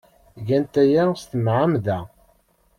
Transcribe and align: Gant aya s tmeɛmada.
Gant 0.47 0.73
aya 0.83 1.03
s 1.21 1.23
tmeɛmada. 1.31 1.99